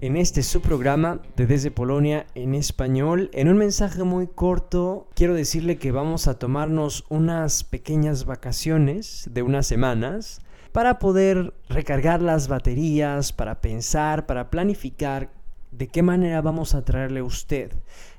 [0.00, 3.30] en este subprograma de Desde Polonia en español.
[3.32, 9.42] En un mensaje muy corto, quiero decirle que vamos a tomarnos unas pequeñas vacaciones de
[9.42, 10.40] unas semanas
[10.72, 15.30] para poder recargar las baterías, para pensar, para planificar
[15.70, 17.72] de qué manera vamos a traerle a usted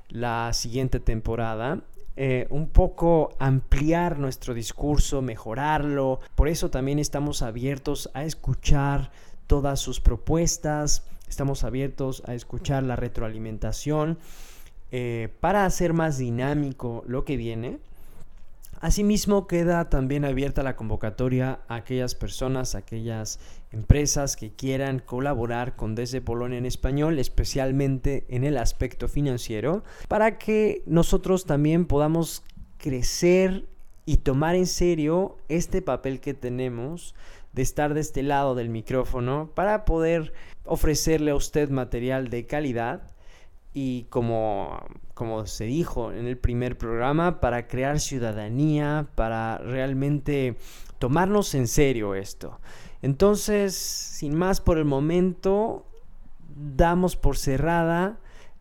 [0.08, 1.82] la siguiente temporada
[2.20, 6.18] eh, un poco ampliar nuestro discurso, mejorarlo.
[6.34, 9.12] Por eso también estamos abiertos a escuchar
[9.48, 14.18] todas sus propuestas, estamos abiertos a escuchar la retroalimentación
[14.92, 17.80] eh, para hacer más dinámico lo que viene.
[18.80, 23.40] Asimismo, queda también abierta la convocatoria a aquellas personas, a aquellas
[23.72, 30.38] empresas que quieran colaborar con Desde Polonia en español, especialmente en el aspecto financiero, para
[30.38, 32.44] que nosotros también podamos
[32.76, 33.66] crecer
[34.08, 37.14] y tomar en serio este papel que tenemos
[37.52, 40.32] de estar de este lado del micrófono para poder
[40.64, 43.02] ofrecerle a usted material de calidad
[43.74, 50.56] y como, como se dijo en el primer programa, para crear ciudadanía, para realmente
[50.98, 52.60] tomarnos en serio esto.
[53.02, 55.84] Entonces, sin más por el momento,
[56.56, 58.18] damos por cerrada